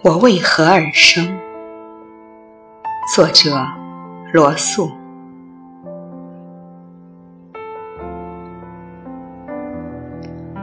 [0.00, 1.36] 我为何而生？
[3.12, 3.66] 作者：
[4.32, 4.92] 罗素。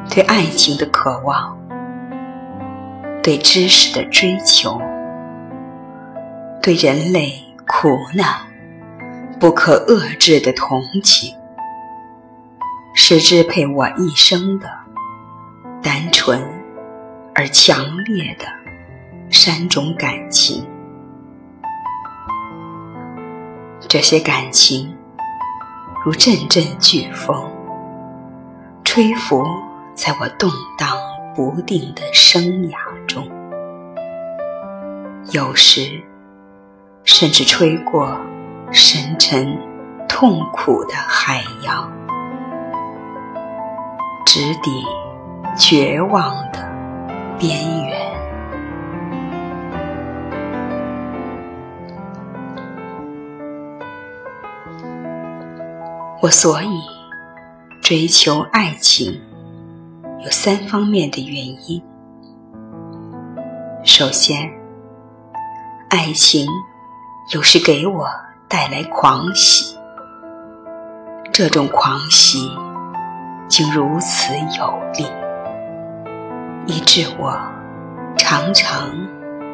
[0.09, 1.57] 对爱情的渴望，
[3.21, 4.79] 对知识的追求，
[6.61, 7.33] 对人类
[7.67, 8.25] 苦难
[9.37, 11.35] 不可遏制的同情，
[12.93, 14.69] 是支配我一生的
[15.83, 16.41] 单纯
[17.33, 18.45] 而强烈的
[19.37, 20.65] 三种感情。
[23.89, 24.95] 这些感情
[26.05, 27.51] 如阵阵飓风，
[28.85, 29.43] 吹拂。
[29.93, 30.89] 在我动荡
[31.33, 32.75] 不定的生涯
[33.07, 33.25] 中，
[35.31, 36.03] 有时
[37.05, 38.19] 甚至吹过
[38.73, 39.57] 深沉
[40.09, 41.89] 痛苦的海洋，
[44.25, 44.83] 直抵
[45.57, 46.59] 绝望的
[47.39, 47.84] 边缘。
[56.21, 56.81] 我所以
[57.81, 59.21] 追求爱情。
[60.23, 61.79] 有三方面的原因。
[63.83, 64.49] 首先，
[65.87, 66.47] 爱情
[67.31, 68.07] 有时给我
[68.47, 69.77] 带来狂喜，
[71.31, 72.49] 这种狂喜
[73.47, 75.05] 竟如此有力，
[76.65, 77.39] 以致我
[78.17, 78.89] 常常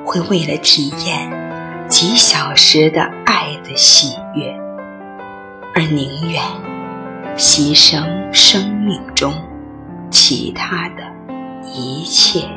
[0.06, 4.58] 会为了体验几小时的爱的喜悦，
[5.74, 6.44] 而宁愿
[7.38, 9.34] 牺牲生命中。
[10.14, 11.04] 其他的
[11.64, 12.48] 一切。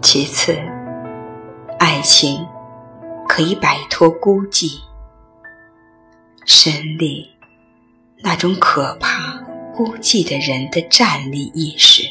[0.00, 0.58] 其次，
[1.78, 2.46] 爱情
[3.28, 4.80] 可以摆脱孤寂，
[6.46, 7.30] 胜利
[8.22, 9.38] 那种可怕
[9.74, 12.02] 孤寂的人的站立意识，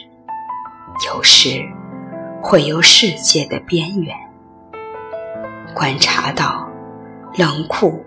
[1.07, 1.67] 有时
[2.41, 4.15] 会由世界的边缘
[5.73, 6.65] 观察到。
[7.37, 8.03] 冷酷、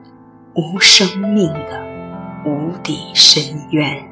[0.55, 1.81] 无生命的
[2.45, 3.41] 无底深
[3.71, 4.03] 渊。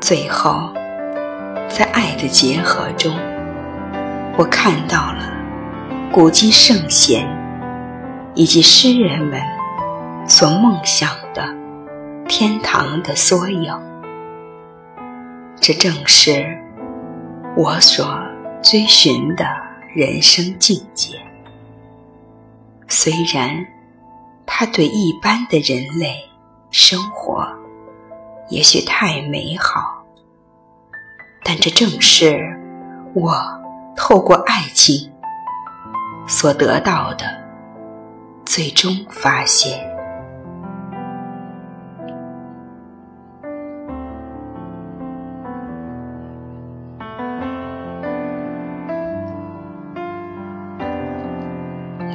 [0.00, 0.72] 最后，
[1.68, 3.14] 在爱的结合中，
[4.38, 5.30] 我看到了
[6.10, 7.28] 古今圣贤
[8.34, 9.38] 以及诗人们
[10.26, 11.42] 所梦想的
[12.28, 13.72] 天堂的缩影。
[15.60, 16.58] 这正是
[17.56, 18.06] 我所。
[18.62, 19.44] 追寻的
[19.94, 21.20] 人生境界，
[22.88, 23.64] 虽然
[24.44, 26.28] 它对一般的人类
[26.72, 27.46] 生活
[28.48, 30.04] 也许太美好，
[31.44, 32.58] 但这正是
[33.14, 33.32] 我
[33.96, 35.12] 透过爱情
[36.26, 37.24] 所得到的
[38.44, 39.95] 最终发现。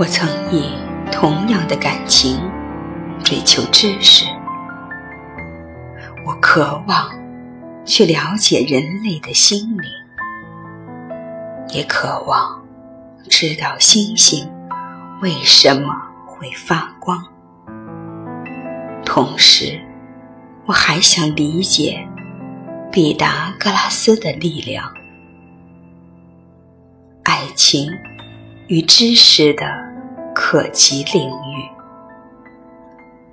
[0.02, 0.68] 我曾以
[1.12, 2.42] 同样的感情
[3.24, 4.26] 追求知识，
[6.26, 7.12] 我渴望
[7.86, 9.92] 去了解人类的心灵，
[11.70, 12.64] 也渴望
[13.30, 14.52] 知道星星
[15.22, 15.96] 为什么
[16.26, 17.24] 会发光。
[19.06, 19.80] 同时，
[20.66, 22.04] 我还想理解
[22.92, 24.92] 毕达哥拉斯的力量，
[27.22, 27.94] 爱情
[28.68, 29.91] 与知识的。
[30.34, 31.70] 可及领域，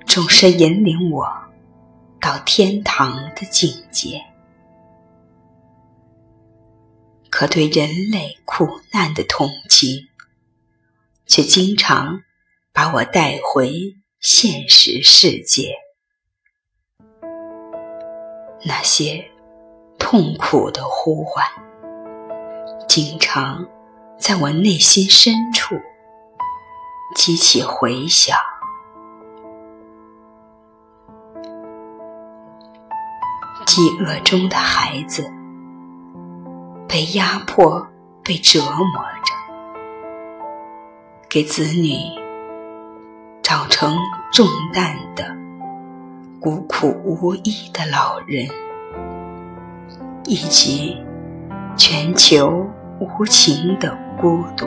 [0.07, 1.27] 总是引领我
[2.21, 4.25] 到天堂的境界。
[7.31, 10.09] 可对人类苦难的同情，
[11.27, 12.23] 却经常
[12.73, 15.75] 把我带回现实世界。
[18.65, 19.31] 那些
[19.99, 21.47] 痛苦的呼唤，
[22.89, 23.69] 经常
[24.19, 25.77] 在我内心深处。
[27.15, 28.37] 激起回响，
[33.67, 35.29] 饥饿中的孩子
[36.87, 37.89] 被压迫、
[38.23, 39.35] 被折磨着，
[41.29, 41.95] 给子女
[43.43, 43.97] 长成
[44.31, 45.35] 重担的
[46.41, 48.47] 孤苦无依的老人，
[50.25, 50.97] 以及
[51.77, 52.67] 全球
[53.01, 54.67] 无情的孤独。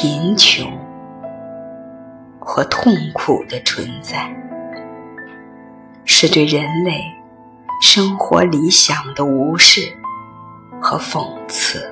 [0.00, 0.70] 贫穷
[2.38, 4.32] 和痛苦的存在
[6.04, 7.02] 是对人类
[7.82, 9.92] 生活理想的无视
[10.80, 11.84] 和讽刺。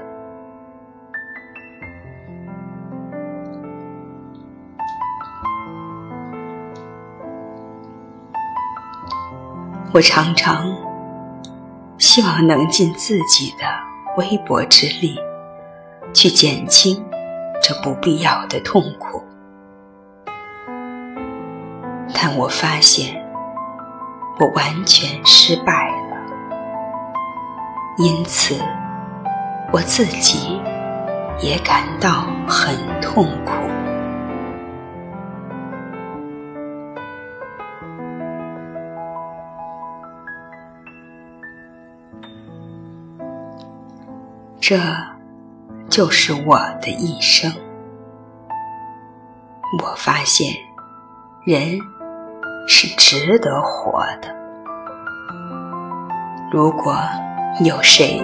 [9.93, 10.73] 我常常
[11.99, 13.67] 希望能尽自己的
[14.17, 15.19] 微薄之力
[16.15, 17.05] 去减轻
[17.63, 19.23] 这不必要的痛苦，
[22.15, 23.21] 但我发现
[24.39, 26.17] 我完全失败了，
[27.99, 28.55] 因此
[29.73, 30.61] 我自己
[31.41, 33.53] 也感到很痛苦。
[44.61, 44.77] 这
[45.97, 47.51] 就是我的一生。
[49.83, 50.55] 我发现，
[51.43, 51.81] 人
[52.69, 54.29] 是值得活的。
[56.53, 56.95] 如果
[57.65, 58.23] 有谁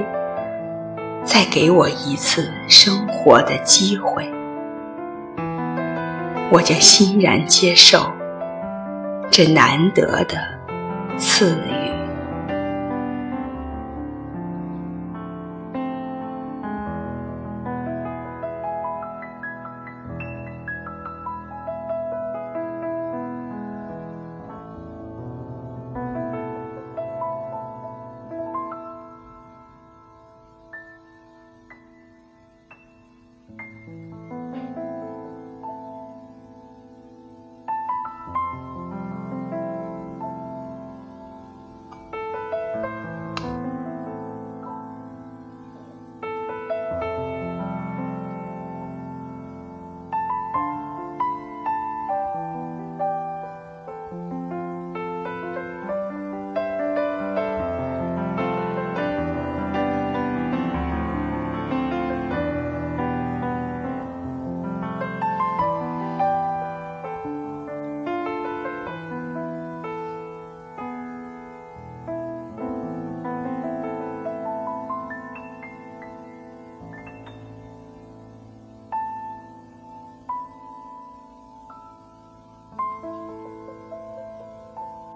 [1.25, 4.31] 再给我一次生活的机会，
[6.51, 8.13] 我将欣然接受
[9.31, 10.37] 这难得的
[11.17, 11.82] 赐予。